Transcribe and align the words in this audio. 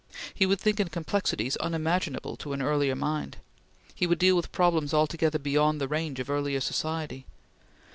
He 0.33 0.47
would 0.47 0.59
think 0.59 0.79
in 0.79 0.87
complexities 0.87 1.57
unimaginable 1.57 2.35
to 2.37 2.53
an 2.53 2.61
earlier 2.63 2.95
mind. 2.95 3.37
He 3.93 4.07
would 4.07 4.17
deal 4.17 4.35
with 4.35 4.51
problems 4.51 4.95
altogether 4.95 5.37
beyond 5.37 5.79
the 5.79 5.87
range 5.87 6.19
of 6.19 6.27
earlier 6.27 6.59
society. 6.59 7.27